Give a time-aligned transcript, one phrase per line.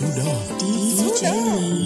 [0.00, 0.40] sudah.
[0.56, 0.96] DJ.
[0.96, 1.79] Sudah.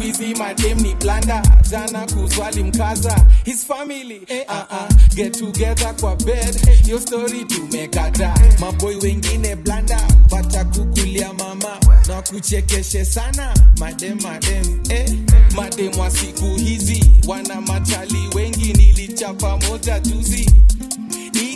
[0.00, 1.42] wizi madem ni blanda.
[1.70, 3.26] Jana kuzwali mkaza.
[3.44, 5.14] His family eh, uh -uh.
[5.14, 6.68] get together kwa bed.
[6.68, 6.88] Eh.
[6.88, 8.34] Yo story tumekata.
[8.46, 8.60] Eh.
[8.60, 10.00] Maboi wengine blanda.
[10.30, 11.78] Watakukulia mama.
[12.08, 13.54] Na kuchekeshe sana.
[13.78, 14.80] Madem madem.
[14.88, 15.10] Eh.
[15.56, 17.04] madem wa siku hizi.
[17.28, 18.72] Wana machali wengi.
[18.72, 20.50] Nilichapa moja juzi.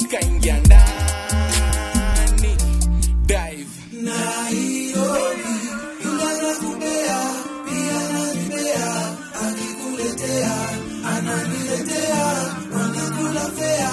[0.00, 2.56] Ikaingia ndani.
[3.26, 3.66] Dive.
[3.92, 4.63] Nice.
[11.28, 12.24] wananiletea
[12.74, 13.90] wanakula fea,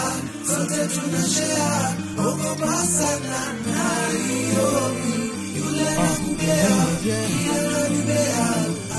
[0.47, 6.69] sote tunashea, ogopa sana naioni yule nakubea,
[7.03, 8.55] kila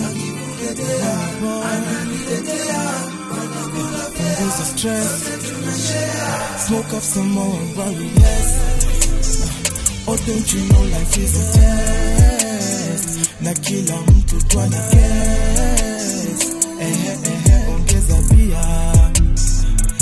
[0.08, 1.14] akikuletea
[1.72, 2.82] ananiletea
[3.30, 4.50] wanakula fea,
[6.66, 8.58] smoke up some more and worry less.
[10.08, 13.30] Oh, don't you know life is a test?
[13.40, 15.51] Na kila mtu twana care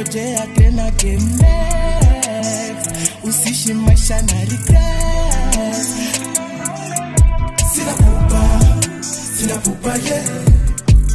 [0.00, 2.90] ngojea tena next
[3.24, 5.86] usishi maisha na regret
[7.74, 8.60] sina pupa
[9.36, 10.22] sina pupa ye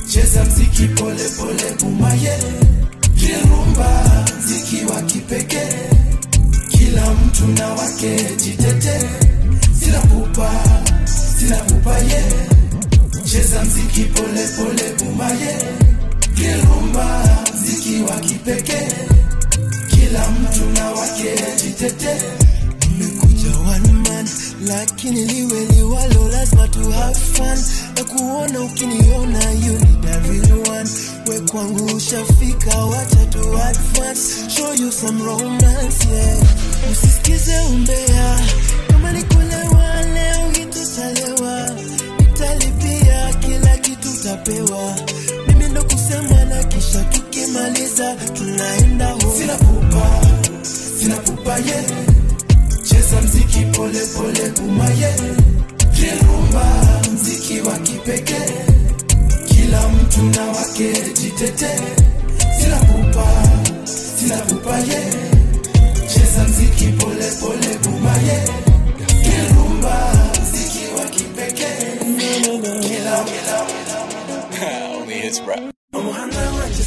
[0.08, 2.38] cheza mziki pole pole bumaye
[3.50, 5.90] rumba mziki wa kipekee.
[6.70, 9.00] Kila mtu na wake jitete.
[9.80, 10.52] Sina pupa
[11.40, 12.24] sina pupa ye
[13.24, 15.58] cheza mziki pole pole bumaye
[16.64, 17.45] rumba
[17.86, 18.88] mziki wa kipekee.
[19.90, 22.22] Kila mtu na wake jitete.
[22.92, 24.30] Nimekuja one man
[24.68, 27.58] lakini liwe liwalo lazima tu have fun.
[27.96, 30.90] Na kuona ukiniona you need one.
[31.28, 34.50] We kwangu ushafika wacha tu advance.
[34.50, 36.38] Show you some romance yeah.
[36.92, 38.40] Usisikize umbea.
[38.88, 41.70] Kama ni kulewa leo hitutalewa
[42.20, 44.96] nitalipia kila kitu tapewa
[45.48, 47.04] mimi ndo kusema na kisha
[47.56, 49.36] tukimaliza tunaenda home.
[49.38, 50.22] Sina pupa
[51.00, 51.84] sina pupa ye
[52.84, 55.14] cheza mziki pole pole bumaye
[55.96, 56.66] Kirumba
[57.14, 58.54] mziki wa kipekee.
[59.48, 61.70] Kila mtu na wake jitete.
[62.62, 63.28] Sina pupa
[63.86, 65.02] sina pupa ye
[66.08, 68.44] cheza mziki pole pole bumaye
[69.24, 72.00] Kirumba mziki wa kipekee.
[72.82, 75.75] Kila kila umuhanda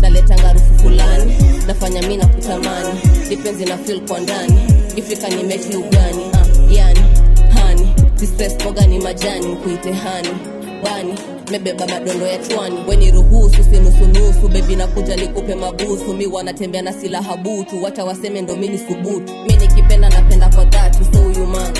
[0.00, 1.32] Naleta ngarufu fulani,
[1.66, 4.54] nafanya mi na kutamani Dipenzi na fil kwa ndani,
[4.96, 6.24] ifika nimeti ugani.
[6.24, 7.00] Uh, yani
[7.54, 7.94] hani,
[8.88, 10.28] ni majani, kuite hani
[10.84, 11.14] bani
[11.50, 16.14] mebeba madondo ya chwani weni ruhusu sinusunusu bebi na kuja nikupe mabusu.
[16.14, 17.82] Mi wanatembea na silaha butu.
[17.82, 19.32] Wacha waseme ndo mini subutu.
[19.48, 20.98] Mi nikipenda napenda kwa dhati.
[21.12, 21.72] So huyu man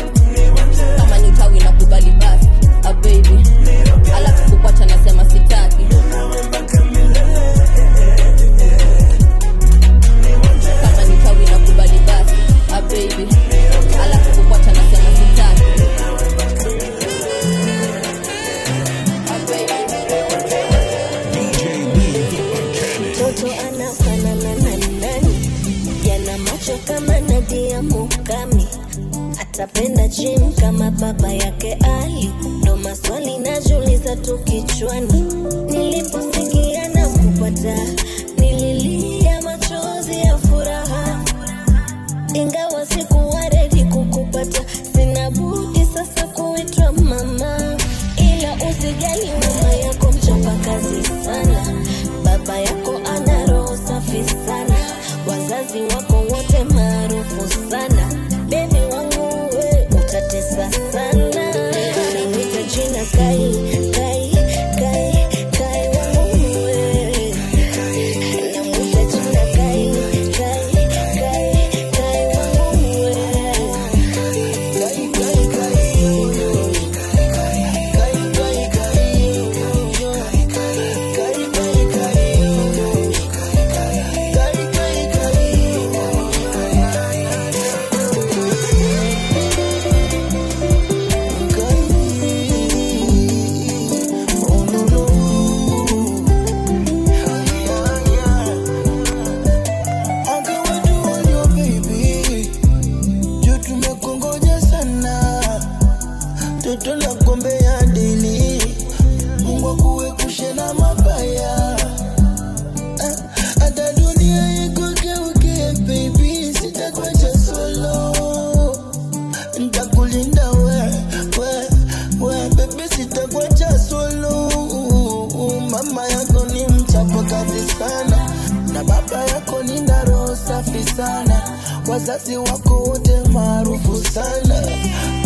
[130.98, 131.42] sana,
[131.88, 134.60] wazazi wako wote maarufu sana,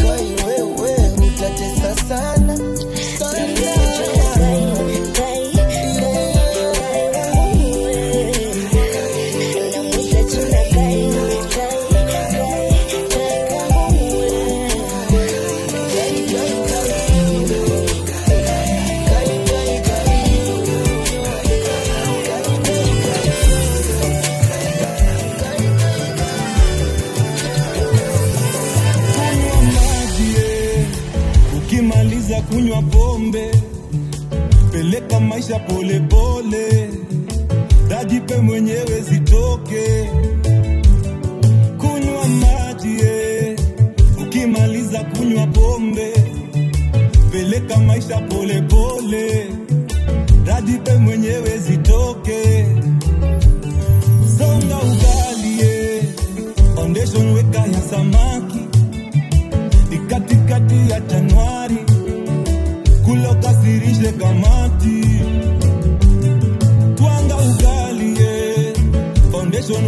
[0.02, 0.33] kai
[1.29, 2.42] utatesa sana.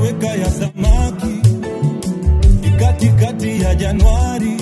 [0.04, 1.34] weka ya samaki
[2.62, 4.56] ni katikati ya Januari.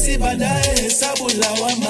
[0.00, 1.89] Kesi baadaye hesabu lawama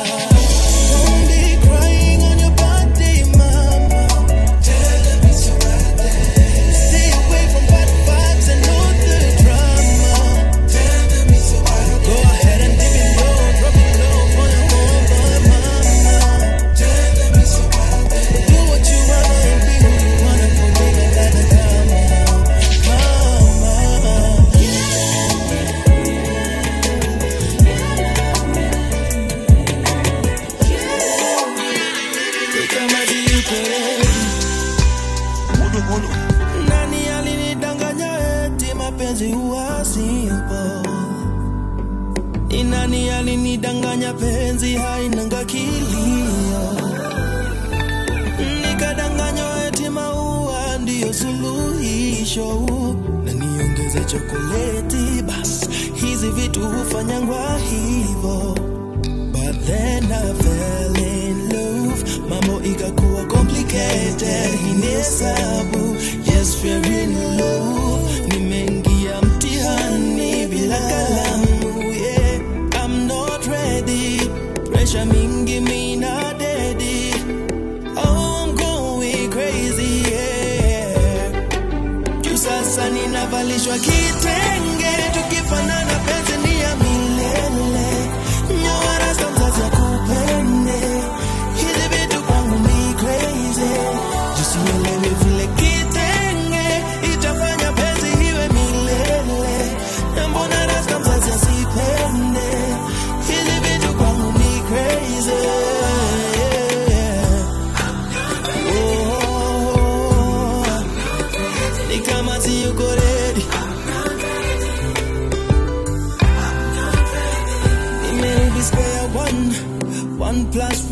[83.61, 85.90] kesho akitengere tukifanana.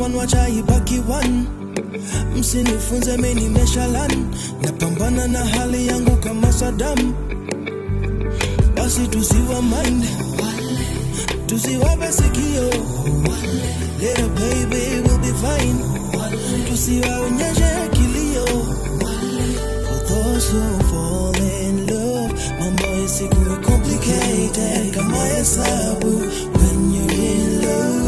[0.08, 1.46] one wachaibaki one.
[2.36, 4.26] Msinifunze menimeshalan
[4.62, 7.14] napambana na hali yangu kama sadamu
[8.76, 10.04] basi tusiwa mind.
[11.46, 12.70] Tusiwape sikio
[14.00, 15.78] little baby will be fine.
[16.70, 18.46] Tusiwaonyeshe kilio.
[19.98, 20.14] For
[23.62, 24.94] complicated.
[24.94, 26.20] Kama hesabu
[26.58, 28.07] when you're in love.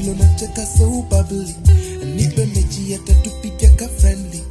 [0.00, 1.54] nimeno nacheka so bubbly.
[2.16, 4.42] Nipe mechi hata tupige ka friendly.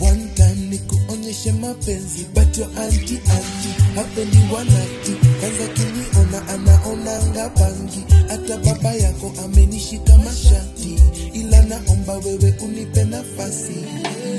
[0.00, 2.26] One time nikuonyeshe mapenzi.
[2.34, 5.12] But your anti anti hapendi wanati.
[5.40, 10.94] Kwanza kiniona anaonanga bangi hata baba yako amenishika mashati
[11.32, 13.72] ila naomba wewe unipe nafasi.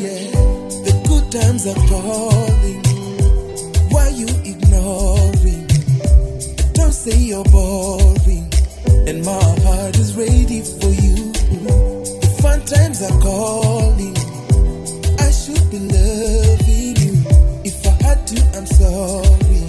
[0.01, 0.57] Yeah.
[3.91, 5.67] Why you ignoring?
[6.73, 8.46] Don't say you're boring,
[9.07, 9.31] and my
[9.63, 11.31] heart is ready for you.
[12.21, 14.15] The fun times are calling.
[15.19, 17.13] I should be loving you.
[17.63, 19.63] If I had to, I'm sorry.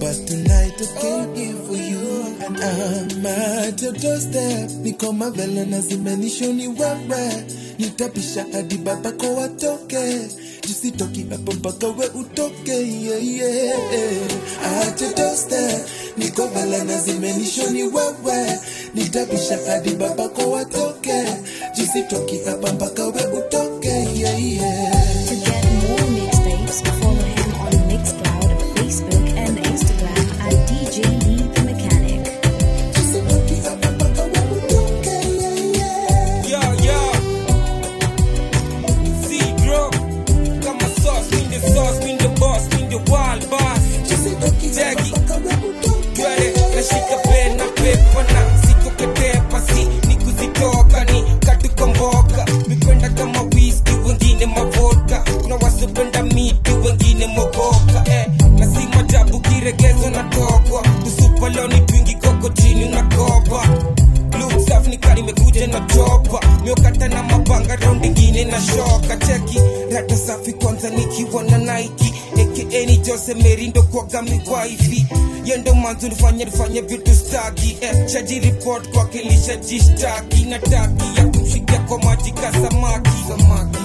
[0.00, 4.70] But tonight I came here for you, and I'm at your doorstep.
[4.82, 7.44] Niko mavela na zimenishoni wewe,
[7.82, 10.18] nitapisha hadi babako watoke.
[10.66, 14.86] jisitoki hapo mpaka we utoke, yeah, yeah.
[14.86, 15.12] At your
[16.16, 18.58] niko vela na zimenishoni wewe,
[18.94, 21.24] nitapisha hadi babako watoke.
[21.76, 25.21] jisitoki hapa mpaka we utoke, yeah, yeah.
[66.40, 69.58] Na miokata na mapanga raundi ingine na shoka cheki
[69.94, 74.38] rata safi kwanza nikiwa na naiki aka Jose Merindo kwa mi
[75.44, 77.76] yendo manzo nifanye nifanye vitu staki.
[77.80, 83.10] Eh, shaji report kwake lishajishtaki na taki ya kumshikia kwa maji ka samaki.
[83.28, 83.78] Samaki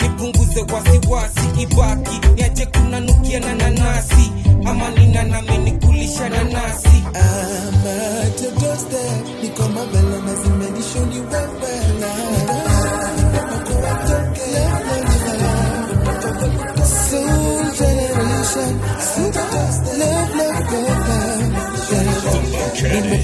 [0.00, 2.20] nipunguze wasiwasi ibaki.
[2.34, 4.32] Niache kunanukia na nanasi.
[4.66, 9.84] Ama nina nami nikulisha nanasi I'm at your doorstep, niko na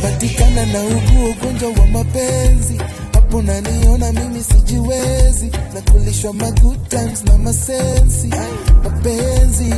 [0.07, 2.81] Nimepatikana na ugu ugonjwa wa mapenzi.
[3.13, 5.51] Hapo naniona mimi sijiwezi.
[5.75, 6.51] Na kulishwa ma
[7.25, 8.31] na masensi
[8.85, 9.75] mapenzi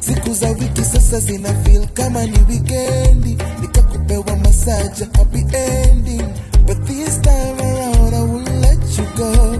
[0.00, 3.38] siku za wiki sasa zina feel kama ni wikendi.
[3.60, 6.22] Nikakupewa masaja happy ending.
[6.66, 9.55] But this time around I will let you go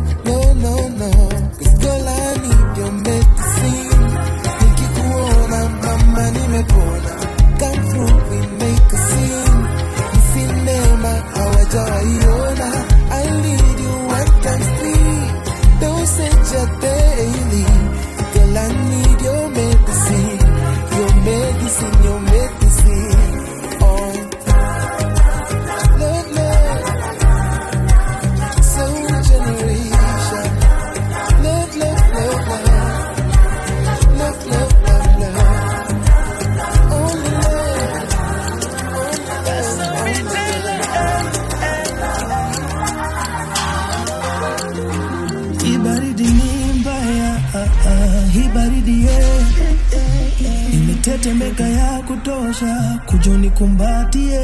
[52.30, 54.40] kutosha, kujoni kumbatie.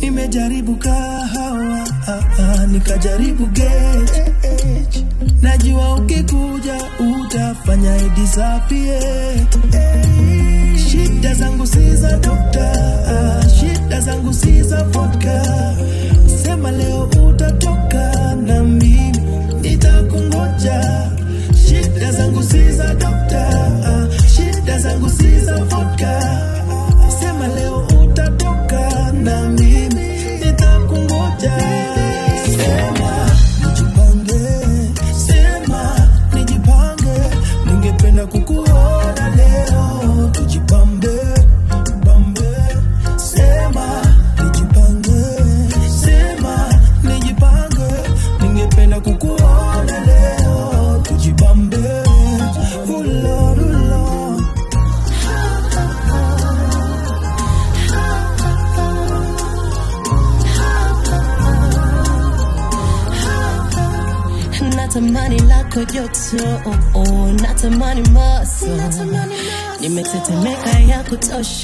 [0.00, 3.48] Nimejaribu kahawa, ah, ah, nikajaribu.
[5.42, 6.74] Najua ukikuja
[7.20, 9.00] utafanya idisapie.
[10.90, 12.72] Shida zangu si za dokta,
[13.08, 15.42] ah, shida zangu si za vodka.
[16.44, 19.12] Sema leo utatoka na mimi
[19.62, 21.10] nitakungoja.
[21.66, 22.71] Shida zangu si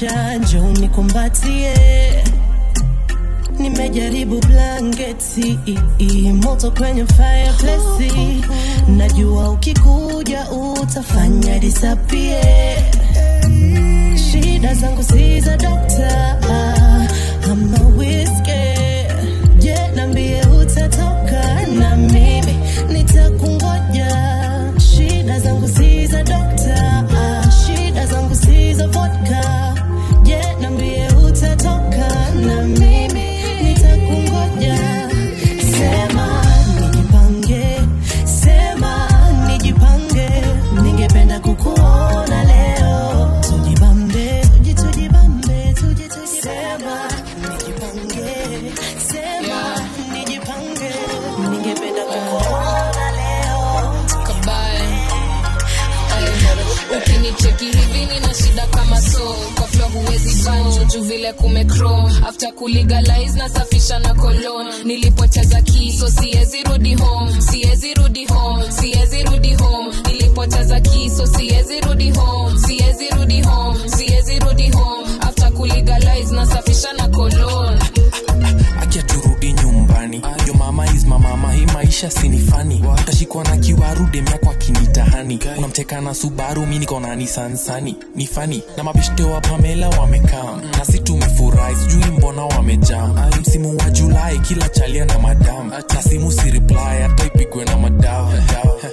[0.01, 1.73] ya njoo nikumbatie.
[3.59, 5.59] Nimejaribu blanketi
[6.43, 8.41] moto kwenye fireplace.
[8.97, 12.39] Najua ukikuja utafanya disapie
[14.31, 16.37] shida zangu si za dokta
[17.51, 18.48] ama whiskey
[62.73, 69.55] after na safisha na kolon nilipocheza kiso siwezi rudi home siwezi rudi home siwezi rudi
[69.55, 69.95] home.
[70.07, 75.07] Nilipocheza kiso siwezi rudi home siwezi rudi home siwezi rudi home.
[75.21, 77.79] After kulegalize nasafisha na kolon
[79.03, 80.21] turudi nyumbani.
[80.47, 84.37] Yo mama is mama hii maisha sinifani utashikwa na kiwaru demya
[85.29, 90.61] kinitahani unamteka na subaru mi niko na nisansani ni fani na mabishte wa pamela wamekaa.
[90.77, 93.29] Na si tumefurahi sijui mbona wamejaa.
[93.41, 96.51] Msimu wa julai kila chalia na madam na simu si
[97.01, 98.33] hata ipigwe na madawa.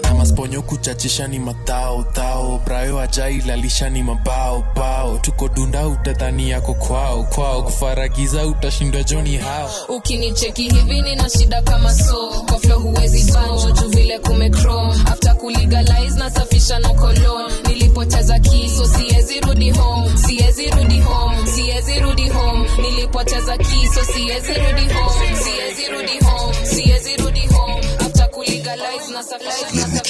[0.03, 2.61] Na masponyo kuchachisha ni matao tao.
[2.65, 5.49] Brayo ajailalisha ni mabao bao tuko
[5.89, 7.63] utadhani yako kwao kwao.
[7.63, 12.45] Kufaragiza utashindwa joni hao ukinicheki hivi nina shida kama so.
[12.49, 19.41] Kwa flo huwezi banjo juu vile kumecrom after kulegalize nasafisha na kolon nilipoteza kiso siwezi
[19.41, 20.11] rudi home.
[20.17, 21.47] Siwezi rudi home.
[21.47, 22.69] Siwezi rudi home.
[22.83, 25.37] Nilipoteza kiso siwezi rudi home.
[25.45, 26.55] Siwezi rudi home.
[26.67, 27.87] Siwezi rudi home.
[28.07, 30.01] After kulegalize nasafisha na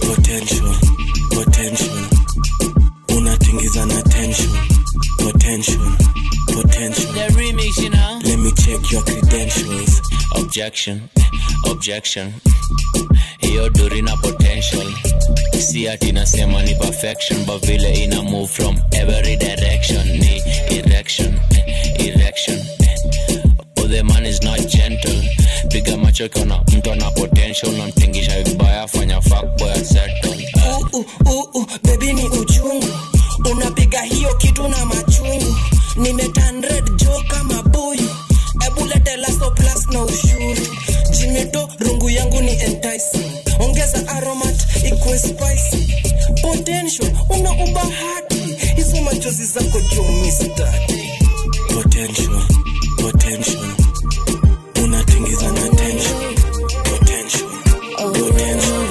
[0.00, 0.74] potential
[1.34, 2.06] potential.
[3.16, 4.50] Unatingiza na tension
[5.18, 5.80] potential
[6.62, 8.18] potential The remix, you know.
[8.24, 10.00] let me check your credentials
[10.36, 11.08] Objection,
[11.70, 12.32] objection.
[13.40, 14.92] Hiyo duri na potential.
[15.58, 20.06] Si ati nasema ni perfection, but vile ina move from every direction.
[20.08, 20.42] Ni
[20.76, 21.38] erection,
[21.98, 22.58] erection.
[23.78, 25.22] Oh, the man is not gentle.
[25.70, 30.46] Piga macho kiona mtu ana potential, namtingisha vibaya, fanya fuckboy settle.
[30.56, 32.86] uh, uh, uh, bebi ni uchungu
[33.52, 35.56] unapiga hiyo kitu na machungu
[35.96, 36.35] nimetan
[42.26, 43.32] yangu ni enticing.
[43.60, 45.94] Ongeza aromat ikuwe spicy.
[46.42, 48.56] Potential una ubahati.
[48.76, 51.12] Hizo machozi zako juu mistati
[51.74, 52.42] potential
[52.96, 53.74] potential.
[54.84, 56.34] Unatingiza na tension.
[56.84, 57.48] Potential
[57.96, 58.86] potential.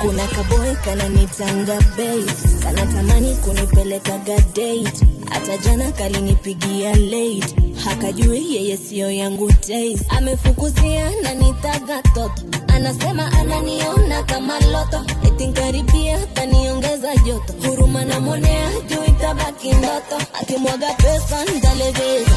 [0.00, 2.24] Kuna kaboy kananitanga bei.
[2.62, 4.84] Kanatamani kunipeleka date
[5.30, 7.54] hata jana kalinipigia late.
[7.84, 10.00] Hakajui yeye siyo yangu taste.
[10.08, 15.04] Amefukuzia na nitaga toto anasema ananiona kama loto.
[15.26, 17.52] Etinkaribia kaniongeza joto.
[17.68, 20.16] Huruma namwonea juu itabaki ndoto.
[20.40, 22.36] Akimwaga pesa ntalegeza.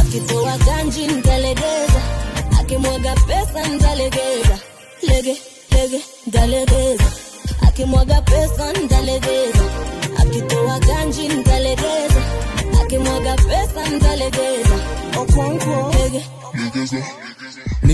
[0.00, 2.02] Akitoa ganji ntalegeza.
[2.60, 4.58] Akimwaga pesa ntalegeza.
[5.02, 5.36] Lege
[5.72, 7.04] lege ntalegeza.
[7.68, 9.64] Akimwaga pesa ntalegeza
[10.30, 12.22] akitoa ganji ntalegeza
[12.82, 14.76] akimwaga pesa ntalegeza
[15.20, 16.22] okonkwo lege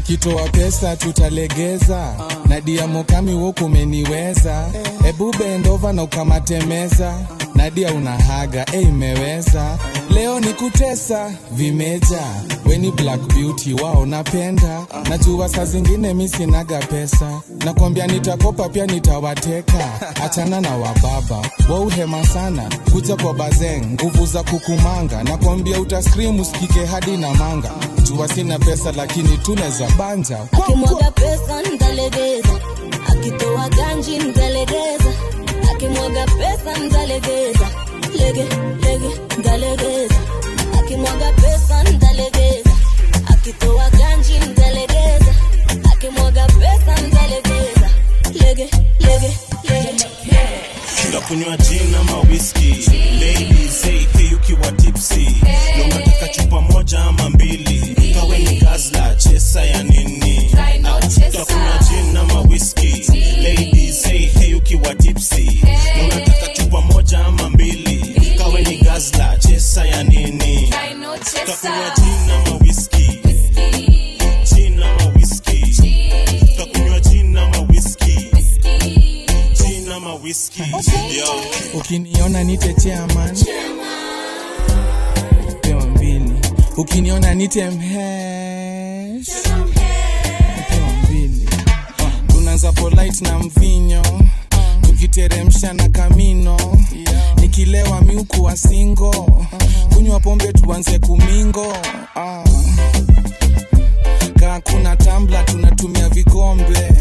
[0.00, 2.14] nikitoa pesa tutalegeza.
[2.48, 4.68] Na diamokami wokumeniweza
[5.09, 7.14] ebu bendova na ukamatemeza.
[7.54, 9.78] Nadia unahaga e imeweza.
[10.11, 12.22] Leo ni kutesa vimeja.
[12.66, 14.87] Weni black beauty wao napenda.
[15.11, 17.40] Najua saa zingine misinaga pesa.
[17.64, 20.00] Nakwambia nitakopa pia nitawateka.
[20.24, 21.50] Achana na wababa.
[21.70, 22.70] Wauhema sana.
[22.92, 25.22] Kuja kwa bazeng nguvu za kukumanga.
[25.24, 27.70] Nakwambia utaskrimu usikike hadi na manga.
[28.02, 29.38] Jua sina pesa lakini
[29.87, 32.61] tuneza banja akimwaga pesa ntalegeza
[33.09, 35.11] akitoa ganji ntalegeza
[35.70, 37.68] akimwaga pesa ntalegeza
[38.18, 38.44] lege
[38.83, 40.14] lege ntalegeza
[40.79, 42.70] akimwaga pesa ntalegeza
[43.33, 45.33] akitoa ganji ntalegeza
[45.92, 47.88] akimwaga pesa ntalegeza
[48.35, 48.70] lege
[49.01, 49.31] lege
[49.68, 50.05] lege
[51.11, 52.90] tunakunywa gin ama whisky
[53.21, 55.27] ladies hey, hey ukiwa tipsy.
[55.42, 57.97] Na unataka chupa moja ama mbili.
[59.16, 60.51] Chesa ya nini?
[60.83, 63.05] No Ah, utakunywa gin ama whisky
[63.42, 65.62] ladies say hey ukiwa tipsy.
[65.64, 68.14] Na unataka chupa moja ama mbili.
[68.38, 70.73] Kawe ni gazla chesa ya nini?
[71.14, 72.45] Utakunywa gin ama
[81.18, 81.42] yo.
[81.75, 83.37] Ukiniona nite chairman.
[85.62, 86.33] Pewa mbili.
[86.77, 89.29] Ukiniona nite mhesh.
[90.68, 91.49] Pewa mbili.
[92.29, 94.03] Tunaanza polite na mvinyo.
[94.83, 96.57] Tukiteremsha na kamino.
[97.40, 99.11] Nikilewa miuku wa singo
[99.94, 101.72] kunywa pombe tuanze kumingo.
[102.16, 102.44] Ah.
[104.40, 106.92] kaa kuna tambla tunatumia vikombe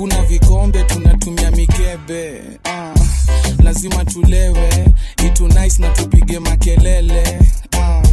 [0.00, 2.42] kakuna vikombe tunatumia mikebe.
[2.64, 3.00] Uh,
[3.64, 4.70] lazima tulewe.
[5.26, 7.38] Itu nice na tupige makelele.
[7.78, 8.08] Uh,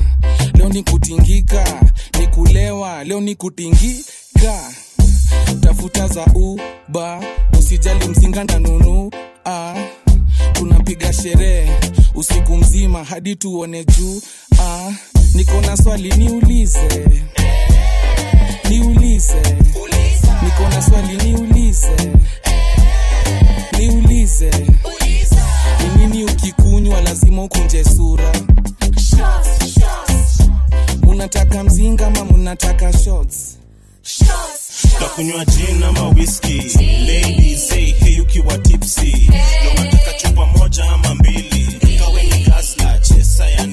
[0.53, 1.81] leo ni kutingika
[2.19, 4.71] ni kulewa leo ni kutingika
[5.61, 7.23] tafuta za uba
[7.59, 9.11] usijali mzinga ndanunu.
[9.45, 9.73] Ah,
[10.53, 11.71] tunapiga sherehe
[12.15, 14.21] usiku mzima hadi tuone juu
[14.61, 14.91] ah,
[15.33, 17.21] niko na swali niulize
[18.69, 19.41] niulize.
[20.43, 21.95] Niko na swali niulize.
[23.79, 24.51] Niulize.
[25.79, 28.31] Ni nini ukikunywa lazima ukunje sura?
[31.01, 33.57] Munataka mzinga ama munataka shots?
[34.97, 36.57] Utakunywa gin ama whisky
[37.07, 39.29] ladies say hey ukiwa tipsy.
[39.29, 41.67] Na unataka chupa moja ama mbili.
[41.99, 42.45] Kawe ni
[43.01, 43.67] chesa ya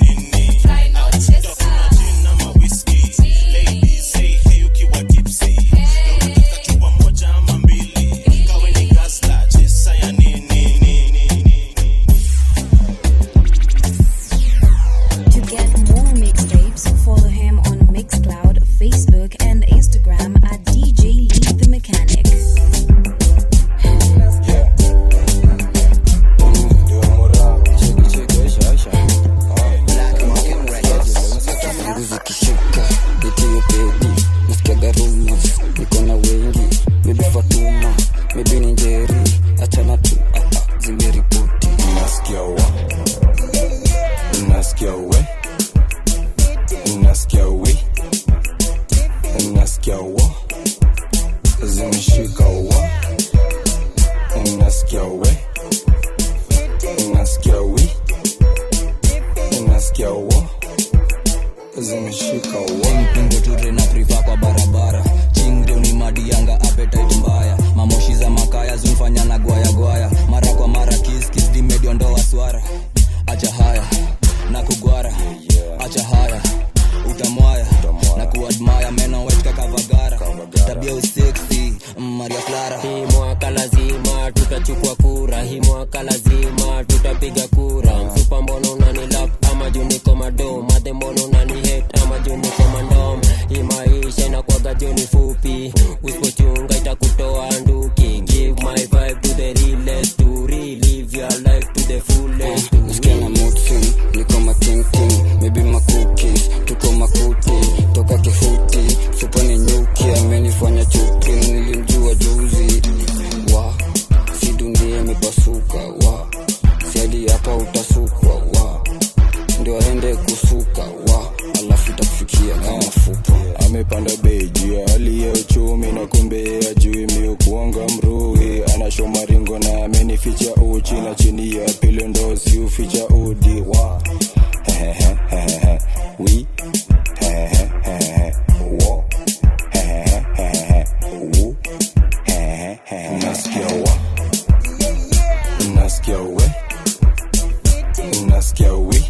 [148.54, 149.04] nasikia wi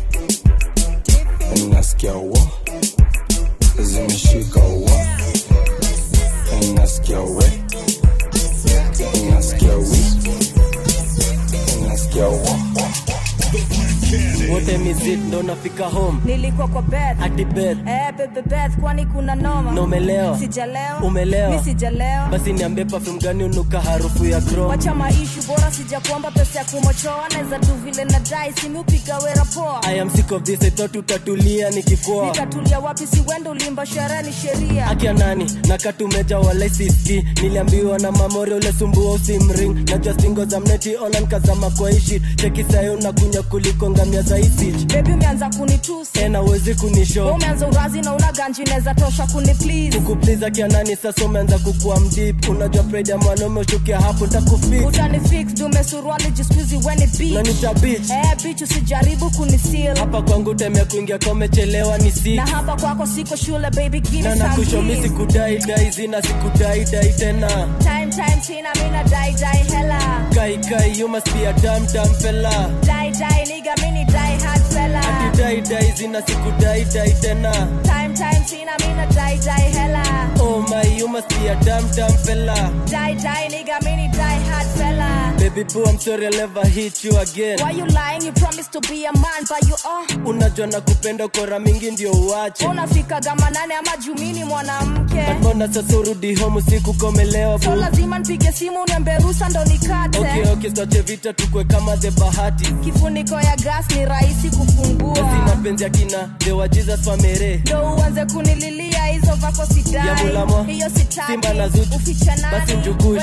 [1.71, 2.64] nasikia wa zimeshika
[15.45, 16.19] mizit ndo nafika home.
[16.25, 17.19] Nilikuwa kwa bed.
[17.19, 17.79] Hadi bed.
[17.89, 19.73] Eh bebe bed kwani kuna noma?
[19.73, 21.51] Na sijaleo umelewa.
[21.51, 26.59] Mi sijalewa basi niambie perfume gani unuka harufu ya chrome wacha maishu bora sijakuomba pesa
[26.59, 27.29] ya kumochoa.
[27.33, 29.81] Naweza tu vile na dai simu upiga wera poa.
[29.85, 34.23] I am sick of this I thought utatulia nikikoa nikatulia wapi si wendo ulimba sherehe
[34.23, 34.87] ni sheria.
[34.87, 35.53] Akia nani?
[35.69, 41.71] Nakatumeja wala siski niliambiwa na mamori ule sumbua usimring najua stingo za mneti online kazama
[41.71, 46.13] kwa ishi cheki sayo unakunya kuliko ngamia za isich bebi umeanza kunitusi.
[46.13, 48.65] Tena uwezi kunisho umeanza urazi na una ganji
[48.97, 54.27] tosha kuni please kukupliza kianani sasa umeanza kukua mdip unajua pride ya mwanaume uchukia hapo
[54.27, 59.97] ntakufix utani fix dume suruali jiskuizi weni na nita bitch eh bitch usijaribu kunisil.
[59.99, 64.35] Hapa kwangu temea kuingia komechelewa ni six na hapa kwako siko shule baby give na
[64.35, 67.49] nakushomi sikudai dai zina sikudai dai tena.
[67.79, 69.99] Time time sina mina dai dai hela.
[70.35, 72.71] Kai kai you must be a dumb dumb fella.
[72.83, 77.53] Die die nigga mini die hard fella ati dai dai zina sikudai dai tena.
[77.89, 80.05] Time time sina mina dai dai hela.
[80.47, 82.59] Oh my you must be a damn damn fella.
[82.93, 84.04] Dai dai nigga mini
[85.51, 87.59] baby boo i'm sorry i'll never hit you again.
[87.61, 88.23] Why you lying?
[88.23, 90.07] You promised to be a man but you are.
[90.27, 92.67] Unajua na kupenda kora mingi ndio uache.
[92.67, 95.23] Unafika gama nane ama jumini mwanamke.
[95.41, 100.19] Mbona sasa urudi home usiku komelewa so lazima nipige simu niambie ruhusa ndo nikate.
[100.19, 102.73] Okay okay tuache vita tukwe kama the bahati.
[102.73, 105.15] Kifuniko ya gas ni rahisi kufungua.
[105.15, 110.89] Sina penzi akina the wa jesus famere ndo uanze kunililia hizo vako ya mulamo hiyo
[110.89, 111.33] sitaki.
[111.33, 111.91] Simba na zuchu.
[112.53, 113.19] Basi nani we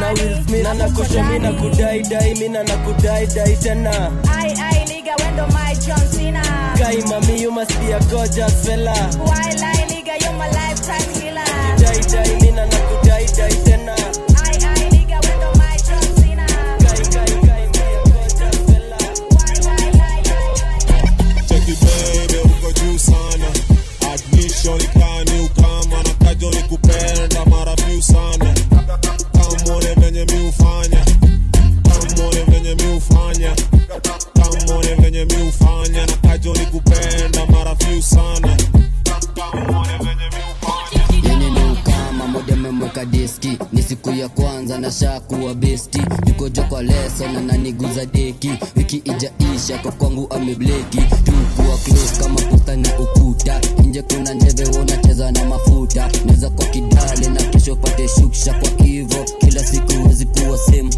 [0.00, 4.12] na will smith na nakosha nakusho nakudai dai mina na kudai dai tena.
[4.36, 6.42] Ai ai nigga wendo my john cena.
[6.78, 8.94] Kai mami you must be a gorgeous fella.
[9.18, 11.52] Why lie nigga you my lifetime killer.
[11.82, 12.30] Dai dai
[43.96, 46.00] siku ya kwanza na shakuwa besti.
[46.26, 48.50] Nikojo kwa leso na naniguza deki.
[48.76, 50.98] Wiki ijaisha kwa kwangu amebleki.
[51.24, 53.60] Tukuwa close kama posta na ukuta.
[53.84, 56.10] Nje kuna njeve wanacheza na mafuta.
[56.24, 60.90] Naweza kwa kidale na kesho pate shuksha kwa hivo kila siku wezi kuwa same.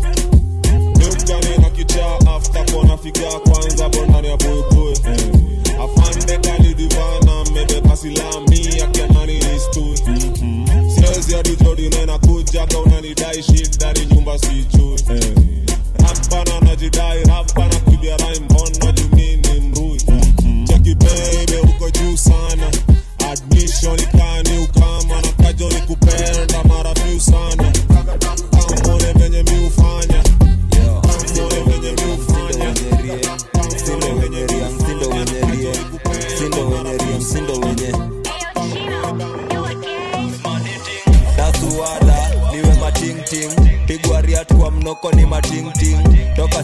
[0.99, 4.99] Nukani na kichaa after kona figa kwanza bondani ya buibui
[5.85, 9.99] afande kali divana mmebeba silami akianani istui
[10.95, 11.57] siwezi hadi
[11.89, 12.67] nena kuja
[13.15, 15.28] ka unanidai shida ni nyumba sijui rapana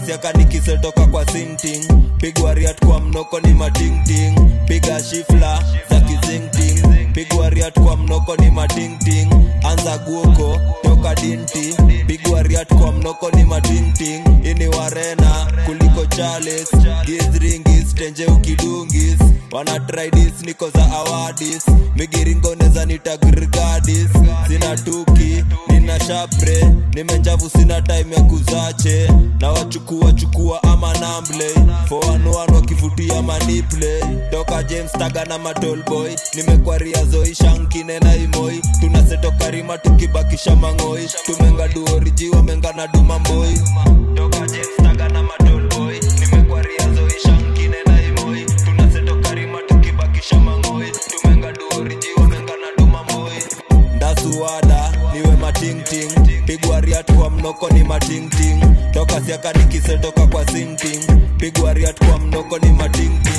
[0.05, 1.85] siaka nikise toka kwa sinting.
[2.17, 4.35] Pigwa riat kwa mnoko ni matingting
[4.67, 6.81] piga shifla za kizingting
[7.13, 9.29] pigwa riat kwa mnoko ni matingting
[9.63, 11.73] anza guoko toka dinti.
[12.07, 15.24] Pigwa riat kwa mnoko ni matingting ini warena
[15.85, 16.69] kuliko chales
[17.05, 19.19] gizringis tenje ukidungis.
[19.51, 21.65] Wana tridis niko za awadis.
[21.95, 24.07] Migiringo neza nitagrigadis
[24.47, 26.73] sina tuki nina shapre.
[26.93, 29.09] Nimenjavu sina time ya kuzache.
[29.39, 31.49] Na wachukua chukua ama namble.
[31.89, 34.03] Foanuan wakivutia maniple.
[34.31, 41.09] Toka james taga na matolboy nimekwaria zoi shankine na imoi tunasetokarima tukibakisha mang'oi.
[41.25, 43.59] Tumenga duoriji wamenga na dumamboi
[44.15, 49.35] toka james taga na matolboy nimekwaria zoi shankine na imoi tunasetoka
[49.67, 53.43] tukibakisha mang'oi tumenga duoriji wamenga na dumamboi
[53.95, 56.11] ndasuwada niwe matingting.
[56.45, 56.81] Pigwa
[57.15, 58.61] kwa mnoko ni matingting.
[58.93, 60.99] Toka siaka nikisetoka kwa sinting
[61.37, 63.34] pigwa riat kwa mnoko ni matingting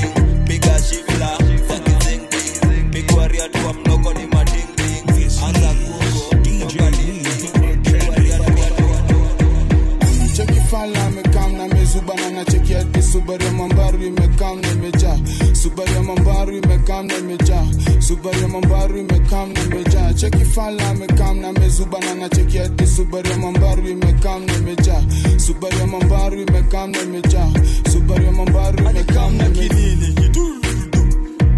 [17.02, 17.66] mambaru na imejaa.
[18.00, 20.12] Subaru ya mambaru imekam na imejaa.
[20.14, 25.02] Cheki fala amekam na mezubana na cheki hadi subaru ya mambaru imekam na imejaa.
[25.36, 27.50] Subaru ya mambaru imekam na imejaa.
[27.92, 30.16] Subaru ya mambaru imekam na imejaa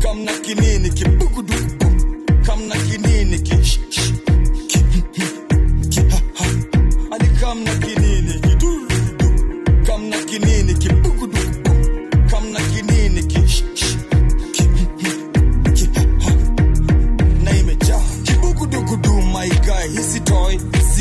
[0.02, 1.54] kam na kinini kibugudu
[2.46, 3.54] kam na kinini ki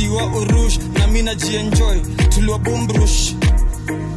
[0.08, 2.00] siwa urush na mi najienjoy,
[2.30, 3.34] tuliwa bumbrush.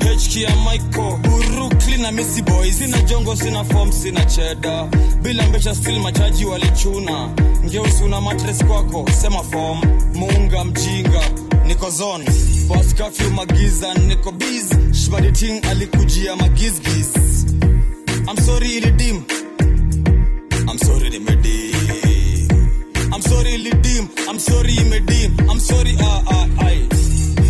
[0.01, 1.18] HK ya Michael.
[1.34, 4.84] Urukli na Messi Boy sina jongo sina form sina cheda
[5.22, 7.28] bila mbecha still machaji walichuna.
[7.64, 9.80] Ngeusi una matres kwako sema form.
[10.14, 11.30] Muunga mjinga
[11.66, 12.24] niko zone.
[12.68, 14.70] Bas kafyu magiza niko biz
[15.05, 17.07] shbaditing alikujia magizgiz.
[18.28, 19.22] I'm sorry ilidim
[20.68, 21.50] I'm sorry nimedim
[23.55, 26.79] ilidim I'm sorry imedim I'm sorry ah ah ai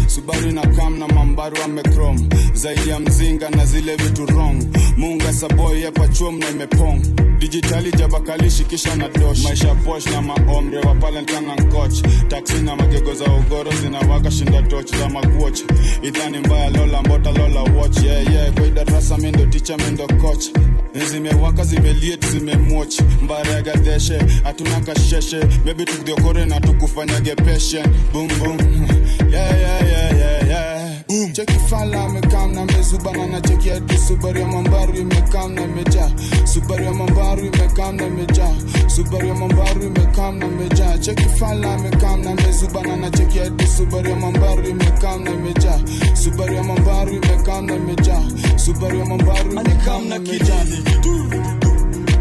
[0.06, 4.56] subaru na kam na mambaru amekrom zaidi ya mzinga na zile vitu wrong
[4.96, 7.00] munga saboi yepa chuom na imepong.
[7.38, 9.42] Dijitali jabakalishi kisha na dosh.
[9.44, 11.56] Maisha posh na maomre wa palentana
[12.28, 15.60] taksi na magego za ugoro zinawaka shinda toch za makuoch.
[16.02, 17.98] Idhani mbaya lola mbota lola watch.
[18.04, 18.52] Yeah, yeah.
[18.54, 20.44] kwa idarasa mindo ticha mindo coach.
[21.10, 25.40] Zimewaka zimeliet zimemwoch mbaregadeshe hatuna kasheshe.
[25.64, 27.82] Bebi tukdiokore na tukufanyage peshe
[28.12, 28.30] boom.
[29.30, 30.29] Yeah, yeah, yeah, yeah,
[31.10, 31.32] Boom.
[31.32, 36.10] cheki fala amekam na mezubana na cheki hadi subaru ya mambaru imekam na imejaa
[36.44, 38.54] subaru ya mambaru imekam na imejaa
[38.88, 44.10] subaru ya mambaru imekam na imejaa cheki fala amekam na mezubana na cheki hadi subaru
[44.10, 45.80] ya mambaru imekam na imejaa
[46.14, 48.22] subaru ya mambaru imekam na imejaa
[48.56, 50.64] subaru ya mambaru imekam na imejaa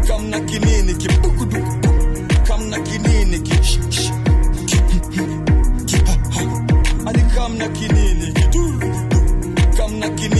[0.08, 0.94] kam na kinini?
[0.94, 1.62] Kibugudu
[2.48, 3.38] kam na kinini?
[3.40, 4.12] Ki sh- sh-
[7.06, 8.34] ani kam na kinini
[10.16, 10.39] kidu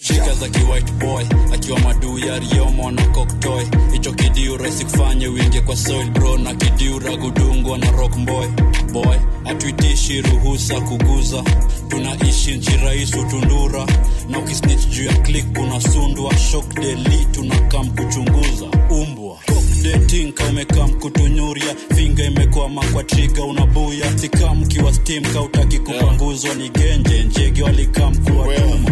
[0.00, 1.24] shika za kiwhite boy
[1.54, 6.54] akiwa maduu ya riomo na koktoy hicho kidiu rahisi kufanye wingi kwa soil bro na
[6.54, 8.46] kidiu ragudungwa na rock boy.
[8.92, 11.42] Boy atuitishi ruhusa kuguza.
[11.88, 13.86] Tunaishi nchi rahisu utundura.
[14.28, 18.66] Na ukisnich juu ya clik kuna sundwa shok deli tunakam kuchunguza.
[18.90, 19.38] Umbwa.
[19.82, 24.18] Detinka umekam kutunyuria finga imekwama kwa triga unabuya.
[24.18, 28.90] Sikam kiwa stim kautaki kupanguzwa ni genje njege walikam kuwatuma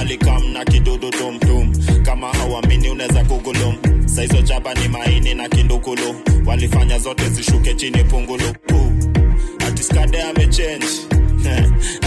[0.00, 1.72] alikam na kidudu tumtum
[2.02, 3.74] kama hauamini unaweza kugulum.
[4.06, 6.14] Saizo chapa ni maini na kindukulu.
[6.46, 8.44] Walifanya zote zishuke chini pungulu.
[9.68, 10.86] Atiskade amechange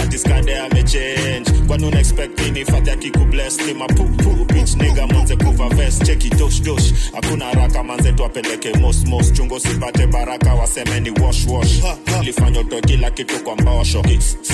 [0.03, 6.03] atiskade amechange kwani una expect nini fadhi akikubless ni mapupu bitch nigga manze kuva vest.
[6.05, 6.93] Cheki dosh dosh.
[7.13, 9.33] Hakuna haraka manze twapeleke mos mos.
[9.33, 11.81] Chungo sipate baraka waseme ni wash wash.
[12.23, 14.03] Lifanya utoe kila kitu kwa mbosho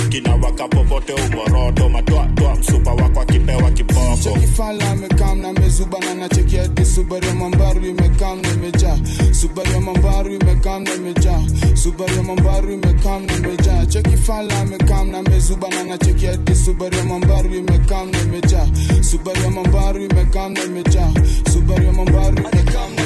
[0.10, 4.18] kina waka popote umoroto matwatwa msupa wako akipewa kiboko.
[4.24, 8.98] Cheki amekam na mezubana na cheki hadi subaru ya mambaru imekam na imejaa
[9.32, 11.42] subaru ya mambaru imekam na imejaa
[11.74, 16.98] subaru ya mambaru imekam na imejaa cheki fala amekam na mezubana na cheki hadi subaru
[16.98, 18.68] ya mambaru imekam na imejaa.
[19.02, 21.14] Subaru ya mambaru imekam na imejaa.
[21.54, 23.04] Subaru ya mambaru imekam na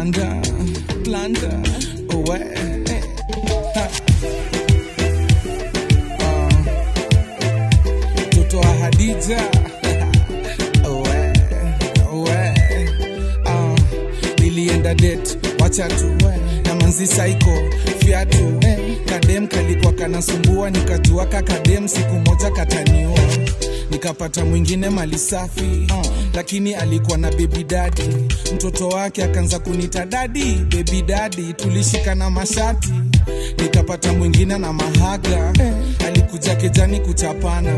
[0.00, 0.40] Blanda,
[1.04, 1.62] Blanda,
[2.26, 2.90] Wet.
[8.26, 9.40] Mtoto wa Hadija,
[14.38, 15.18] nilienda det
[15.60, 16.04] wachatu
[16.64, 17.50] na manzi saiko
[17.98, 18.60] fiatu.
[19.06, 23.18] Kadem kalikuwa kanasumbua nikajuaka kadem siku moja kataniua
[23.90, 25.86] nikapata mwingine mali safi
[26.34, 28.02] lakini alikuwa na bebi dadi
[28.54, 32.90] mtoto wake akaanza kunita dadi bebi dadi tulishikana mashati
[33.62, 35.52] nikapata mwingine na mahaga.
[36.06, 37.76] Alikuja kejani kuchapana.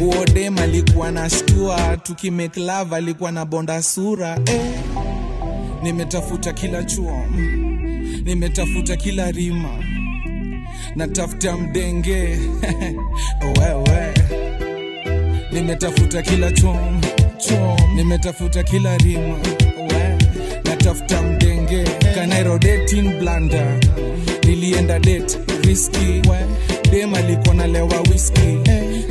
[0.00, 1.96] Uodem alikuwa na shtua.
[1.96, 4.38] Tukimake love alikuwa na bonda sura.
[4.46, 4.60] Eh.
[5.82, 8.22] nimetafuta kila chuo mm.
[8.24, 9.84] nimetafuta kila rima.
[10.96, 12.38] Natafuta mdenge.
[13.60, 14.19] Wewe
[15.52, 17.00] nimetafuta kila chom
[17.48, 19.36] chom nimetafuta kila rima.
[20.64, 21.84] Natafuta mdenge.
[22.14, 23.80] Kanairo dating blanda.
[24.44, 26.22] Nilienda det riski
[26.90, 28.58] dem alikuwa nalewa wiski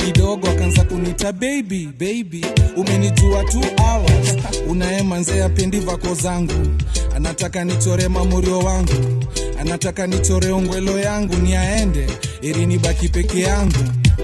[0.06, 2.46] kidogo akaanza kunita baby baby.
[2.78, 4.36] Umenijua two hours.
[4.68, 6.68] Unaemanze apendi vako zangu.
[7.16, 9.24] Anataka nichore mamurio wangu.
[9.62, 11.36] Anataka nichore ongwelo yangu.
[11.36, 12.08] Ni aende
[12.42, 13.76] ili nibaki peke yangu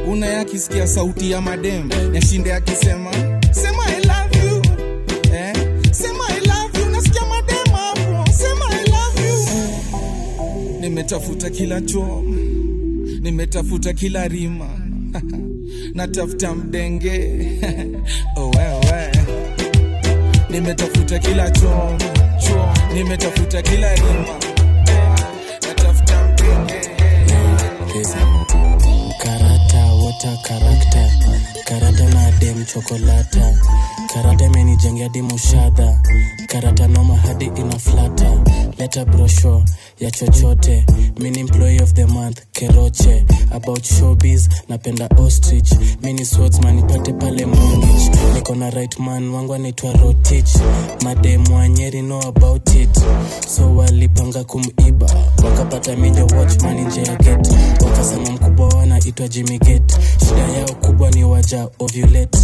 [0.08, 3.12] una akisikia sauti ya madem yashinde akisema
[3.52, 4.40] sema I love
[5.34, 5.54] eh?
[10.80, 12.24] nimetafuta kila choo
[13.22, 14.70] nimetafuta kila rima.
[15.94, 17.30] Natafuta mdenge.
[18.38, 19.12] Owewe
[20.50, 21.98] nimetafuta kila choo
[22.94, 24.55] nimetafuta kila rima
[30.16, 31.10] wota karakta
[31.66, 33.60] karata na dem chokolata
[34.14, 36.02] karata imenijengea dimushadha
[36.48, 38.32] karata noma hadi inaflata.
[38.78, 39.64] Leta brosho
[40.00, 40.86] ya chochote.
[41.20, 43.26] Mini employee of the month keroche.
[43.52, 45.72] About showbiz napenda ostrich.
[46.04, 50.56] Mini swordsman ipate pale mongich niko na right man wangu anaitwa rotich.
[51.04, 53.00] Mademu wanyeri know about it.
[53.48, 55.08] So walipanga kumiba.
[55.44, 57.48] Wakapata minyo watchman nje ya get
[57.84, 58.68] wakasema mkubwa
[59.06, 59.96] anaitwa Jimmy Gate.
[60.20, 62.40] Shida yao kubwa ni waja ovulate.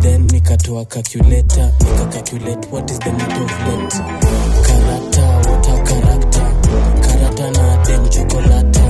[0.00, 3.92] Then nikatoa calculator, nika calculate what is the matter of that.
[4.66, 6.52] Character, what a character.
[7.02, 8.80] Character na dem chocolate.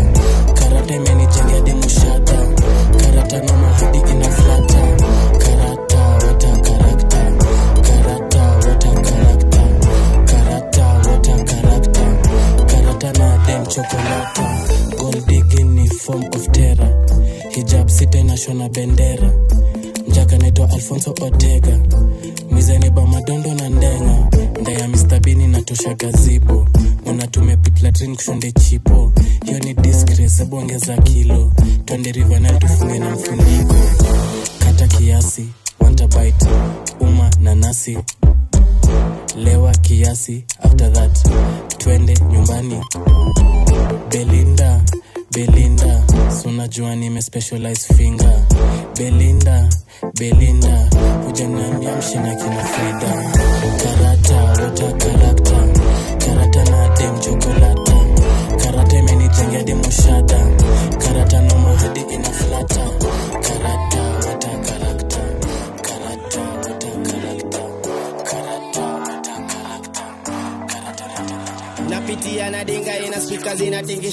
[0.61, 0.95] Character
[18.71, 19.33] bendera.
[20.09, 21.79] Mjaka naitwa alfonso otega.
[22.51, 24.29] Mizaniba madondo na ndenga.
[24.61, 26.69] Ndaya mistabini natosha gazibo.
[27.07, 29.13] Mona tumepitlatrin kushonde chipo.
[29.45, 31.53] Hiyo ni disgrace ebongeza kilo.
[31.85, 33.75] Twende rivanal tufunge na mfuniko.
[34.59, 35.49] Kata kiasi
[35.81, 36.35] wantabit
[37.01, 37.99] uma na nasi.
[39.37, 41.29] Lewa kiasi after that
[41.79, 42.81] twende nyumbani
[46.71, 48.43] sunajua nime specialize finger.
[48.99, 49.69] Belinda
[50.19, 50.89] belinda
[51.27, 53.33] hujaniambia mshina kina frida
[53.83, 54.93] karata wata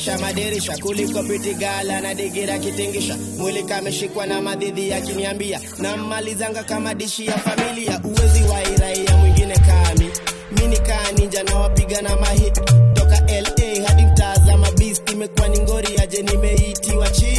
[0.07, 3.17] zinatingisha madirisha kuliko pitigala na digira kitingisha.
[3.37, 8.01] Mwili kameshikwa na madhidhi yakiniambia nammalizanga kama dishi ya familia.
[8.03, 10.09] Uwezi wa iraia mwingine kami
[10.51, 11.55] mini kaa ninja na
[12.01, 12.53] na mahit.
[12.93, 17.36] Toka la hadi mtazama beast imekuwa ni ngori aje nimeitiwa chief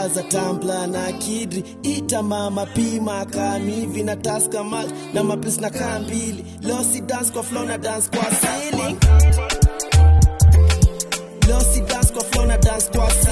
[0.00, 1.64] jaza tambla na kidri.
[1.82, 5.98] Ita mama pima kamivi na taska mal na mapis na kaa
[6.62, 8.96] losi dance kwa flow na dance kwa ceiling.
[11.48, 13.29] Losi dance kwa flow na dance kwa ceiling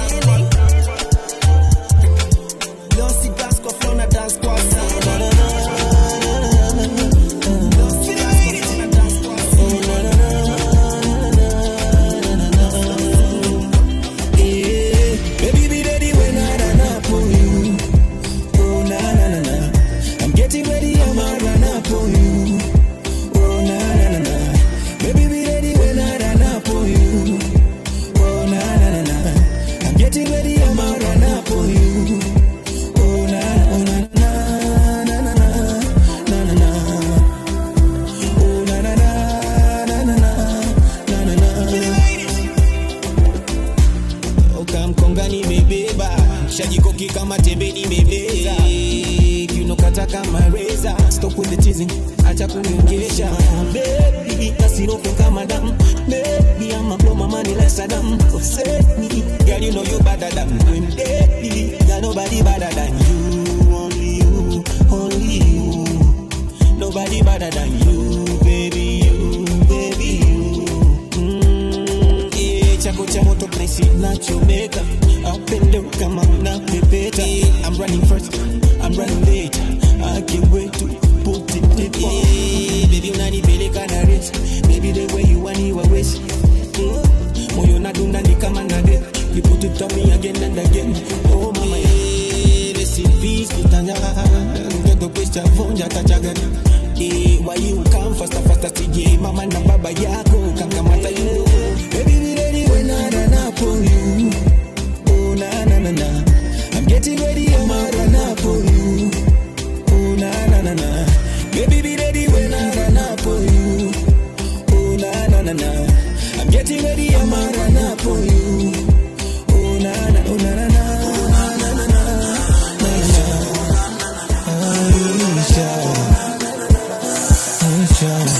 [127.99, 128.31] biashara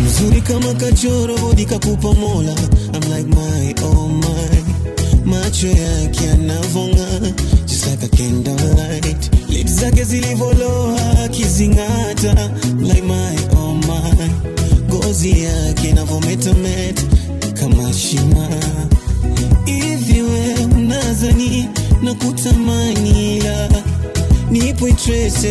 [0.00, 1.66] mzuri kama kachoro hodi
[2.14, 2.54] mola.
[2.94, 4.62] I'm like my oh my.
[5.24, 7.32] Macho yake anavonga
[7.66, 8.08] just like a
[9.68, 12.34] zake zilivoloa kizingata.
[12.80, 14.28] Like my oh my.
[14.88, 17.02] Ngozi yake navometameta
[17.54, 18.48] kamashima shima
[19.64, 20.22] hivi
[22.02, 23.82] na kutamanila la?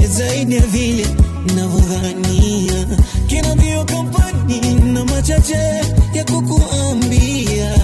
[0.08, 1.08] Zaidi ya vile.
[1.56, 2.86] Navyodhania
[3.28, 4.62] kina mbio kampani
[4.94, 5.82] na machache
[6.14, 7.76] ya kukuambia.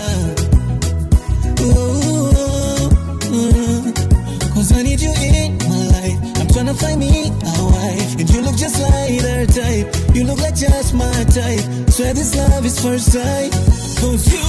[4.53, 6.19] Cause I need you in my life.
[6.39, 8.19] I'm tryna find me a wife.
[8.19, 10.15] And you look just like her type.
[10.15, 11.65] You look like just my type.
[11.91, 13.51] Swear this love is first sight.
[13.99, 14.43] Cause you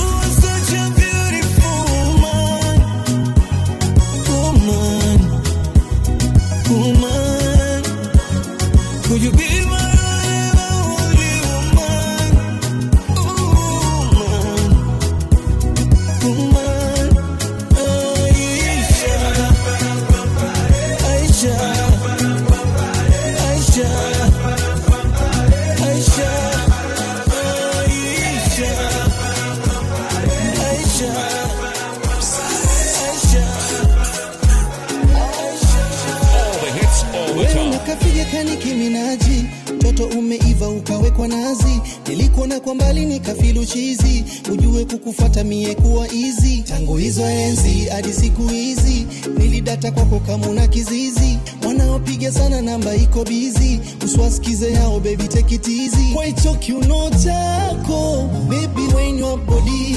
[42.67, 44.25] kwa mbali nikafilu chizi.
[44.53, 49.07] Ujue kukufata mie kuwa izi tangu hizo enzi hadi siku hizi
[49.39, 51.39] nilidata kwako kama una kizizi.
[51.67, 56.15] Wanaopiga sana namba iko bizi uswasikize yao baby take it easy.
[56.15, 59.97] Kwa hicho kiuno chako baby when your body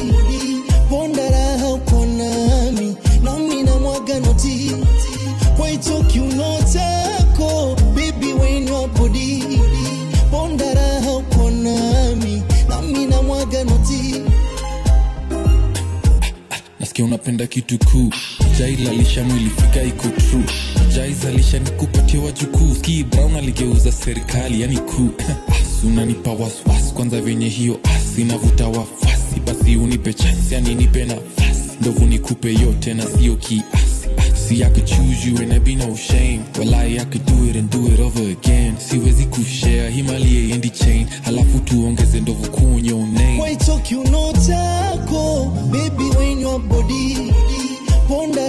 [0.90, 4.72] ponda raha uko nami nami na mwaga noti.
[5.58, 7.76] Kwa hicho kiuno chako
[17.20, 18.10] unapenda kitu kuu.
[18.60, 20.44] Jailalisha mwilifika iko tru
[20.96, 22.76] jaizalisha ni kupatia wajukuu.
[22.76, 23.06] Ski
[23.38, 25.10] aligeuza serikali yani kuu
[25.82, 29.40] sunanipa unanipa waswas kwanza venye hiyo asi inavuta wafasi.
[29.46, 31.70] Basi unipe chansi yani nipe nafasi.
[31.82, 33.99] Ndovu nikupe yote na sio kiasi
[34.50, 36.44] See, I could choose you and there'd be no shame.
[36.58, 38.78] Well, I, I could do it and do it over again.
[38.78, 43.38] Siwezi kushare Himalaya endi chain, halafu tuongeze ndovu your name.
[43.38, 47.34] kwa hicho kiuno chako baby when your body
[48.08, 48.49] ponda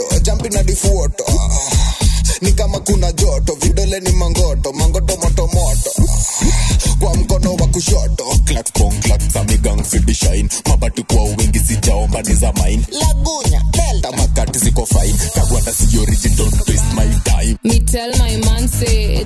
[0.00, 1.24] moto jampi na difuoto
[2.40, 5.90] ni kama kuna joto vidole ni mangoto mangoto motomoto
[7.00, 14.12] kwa mkono wa kushoto klatkonglaksamigangsibishain mabati kwa wengi sijaombani za main lagunya delta.
[14.16, 16.50] Makati ziko fain kagwanda sioriginal
[16.94, 17.80] my time me
[18.18, 19.24] my man say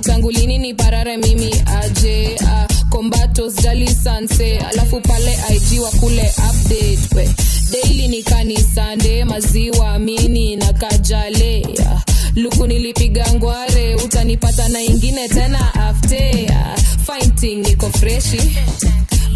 [0.57, 2.74] ni parare mimi aje uh,
[3.05, 3.87] mbatos jali
[4.69, 7.29] alafu pale ig kule update
[7.71, 11.67] daily ni kanisande maziwa mini na kajale.
[12.35, 16.47] Luku nilipiga ngware utanipata na ingine tena afte
[17.05, 18.41] fighting niko freshi.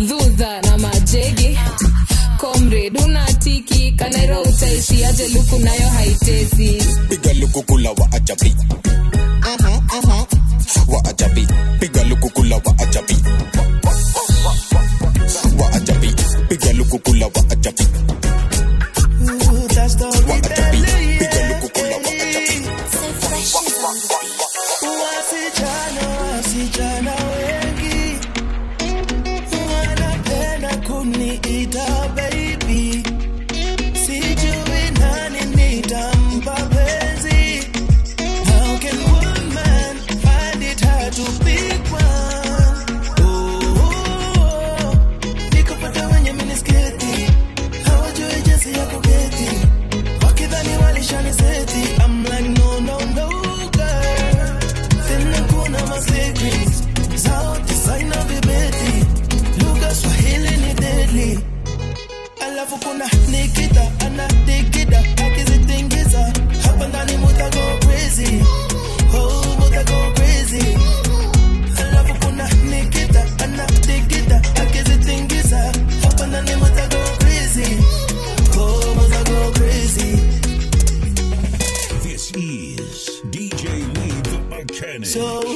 [0.08, 1.58] Dhudha na majegi.
[2.38, 6.84] Comrade unatiki kanairo utaishiaje luku nayo haitezi.
[7.10, 8.56] Piga luku kula wa ajabi.
[9.42, 10.26] Aha, aha.
[10.88, 11.48] wa ajabi
[11.80, 11.99] piga
[16.90, 17.84] kukula wa ajabu.
[85.10, 85.49] So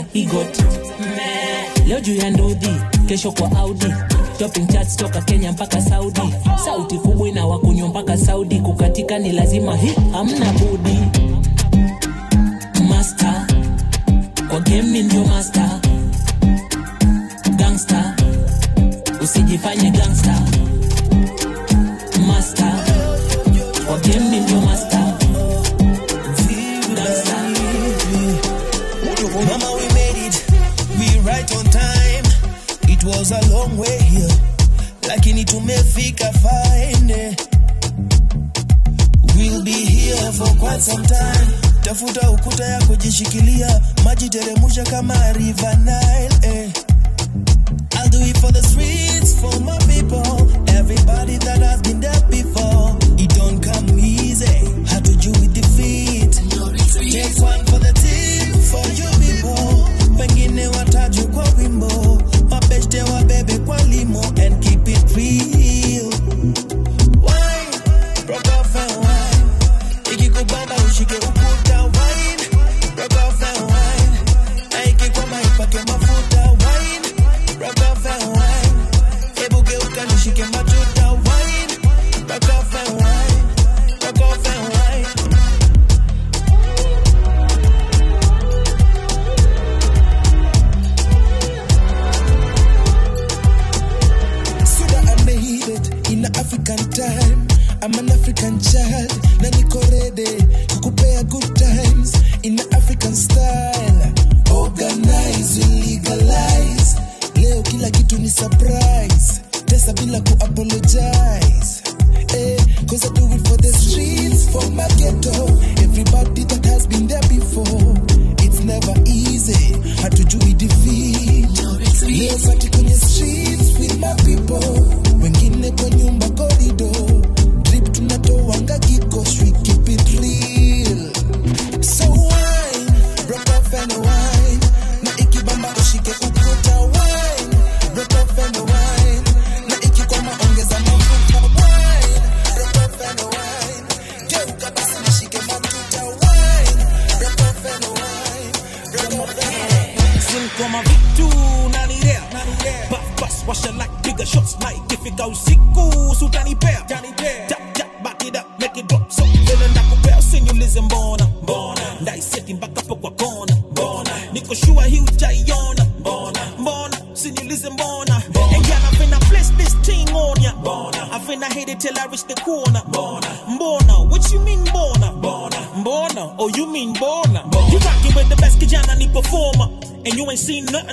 [0.00, 0.51] He good.
[42.02, 46.30] Tafuta ukuta ya kujishikilia, maji teremusha kama River Nile.
[46.42, 46.70] Eh.
[47.94, 52.41] I'll do it for the streets, for my people, everybody that has been there before.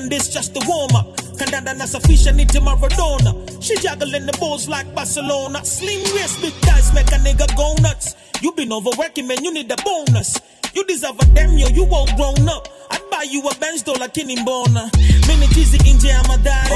[0.10, 1.16] Nothing this just the warm up.
[1.38, 5.64] Kandanda nasafisha niti Maradona she juggling the balls like Barcelona.
[5.66, 8.16] Slim waist big thighs make a nigga go nuts.
[8.42, 10.40] You been overworking man you need a bonus.
[10.74, 12.68] You deserve a damn yo you all grown up.
[12.92, 14.90] I'd buy you a Benz though lakini mbona
[15.28, 16.76] mimi chizi nje ya madhare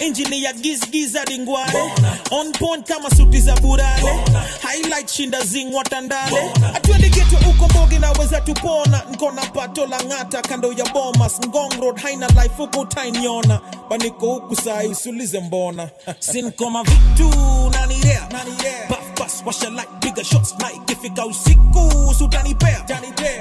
[0.00, 1.92] injini ya gizgiz hadi ngware
[2.30, 3.91] on point kama suti za burale
[4.72, 7.10] highlight shinda zing watandale atwende
[7.50, 9.02] uko mbogi naweza tupona.
[9.12, 11.40] Nkona pato la ng'ata kando ya bomas.
[11.46, 13.60] Ngong road haina life huko utainiona
[13.90, 15.90] baniko huku sai usiulize mbona.
[16.18, 17.30] Sinkoma vitu
[17.70, 18.28] nanirea
[18.90, 20.54] bafbas washa like bigger shots.
[20.58, 22.80] Like ifika usiku sutanipea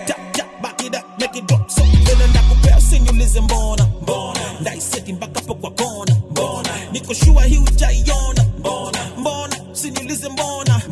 [0.08, 1.70] tap tap back it up make it drop.
[1.70, 3.88] So vile ndakupea usinyulize mbona.
[4.62, 6.16] Ndaiseti mpaka hapo kwa kona.
[6.92, 9.62] Niko sure hii utaiona mbona mbona
[10.74, 10.91] and yeah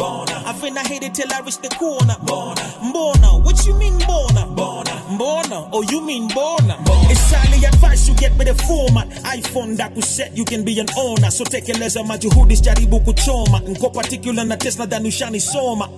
[0.00, 2.16] on ya I finna hit it till I reach the corner.
[2.22, 2.62] Bona.
[2.92, 3.28] Bona.
[3.44, 4.46] what you mean Bona?
[4.46, 4.94] Bona.
[5.18, 5.68] Bona.
[5.72, 6.76] oh you mean mbona
[7.10, 9.08] it's highly advice you get with the format.
[9.36, 11.30] iphone that da kuset you can be an owner.
[11.30, 15.88] So take a tekeleza majuhudi jaribu kuchoma nko particular na test nadhani ushanisoma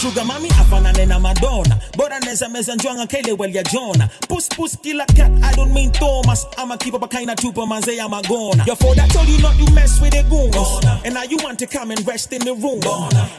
[0.00, 1.78] sugar mami afanane na madonna.
[1.96, 4.08] Bora neza meza njwanga kele well ya jona.
[4.28, 6.46] Puss puss killer cat i don't mean thomas.
[6.58, 9.38] I'm a keep up a kind of tupa manze ya magona your father told you
[9.38, 10.84] not you mess with the goons.
[11.04, 12.80] And now you want to come and rest in the room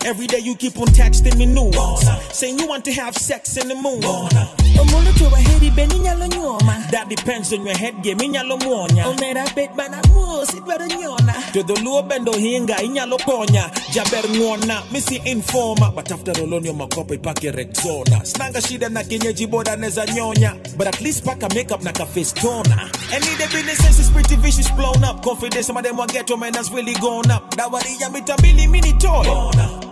[0.07, 2.07] every day you keep on in me nuance.
[2.31, 3.99] Saying you want to have sex in the moon.
[4.01, 6.89] Omulo to a hedi beni nyalo nyoma.
[6.91, 9.03] That depends on your head game, inyalo muonya.
[9.05, 11.33] Omera bet bana mos idwaro nyona.
[11.53, 13.69] To the luo bendo oh, hinga, inyalo ponya.
[13.91, 15.93] Jaber ngona, misi informa.
[15.93, 18.23] But after all on your makopa ipake Rexona.
[18.23, 20.77] Snanga shida na kienyeji boda neza nyonya.
[20.77, 22.89] But at least paka makeup na ka face toner.
[23.11, 25.23] And need the business is pretty vicious blown up.
[25.23, 27.49] Confidence some of them want get to man that's really gone up.
[27.55, 29.25] Dawari ya mitabili mini toy.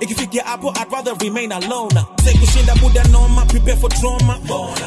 [0.05, 1.89] Ikifikia hapo I'd rather remain alone.
[2.23, 4.39] Say kushinda muda noma, prepare for trauma.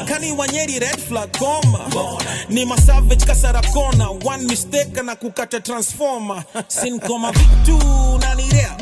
[0.07, 1.79] Kani wanyeri red flag koma.
[2.49, 4.11] Ni masavage kasara kona.
[4.23, 6.43] One mistake na kukata transformer.
[6.67, 7.77] Sin koma vitu
[8.21, 8.77] nanirea.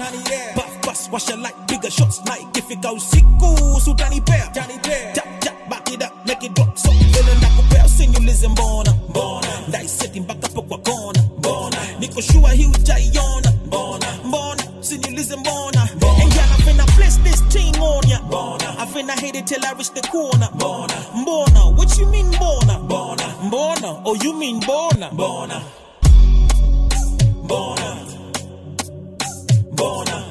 [0.54, 4.48] Puff pass washa light bigger shots like ikifika usiku sutanipea.
[4.54, 8.94] Tap tap back it up make it drop so vile nakupea usinyulize mbona.
[9.68, 11.24] Ndaiseti mpaka po kwa kona.
[12.00, 13.54] Niko sure hii utaiona.
[14.26, 15.82] Mbona usinyulize mbona.
[15.82, 18.20] And girl I finna place this thing on ya.
[18.80, 20.50] I finna hit it till I reach the corner.
[20.54, 22.80] Mbona, what you mean mbona?
[23.44, 25.10] Mbona, oh you mean bona?
[25.12, 25.62] Mbona.
[27.44, 27.98] Mbona.
[29.74, 30.24] Mbona.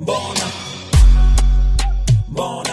[0.00, 0.46] Mbona.
[2.30, 2.67] Mbona.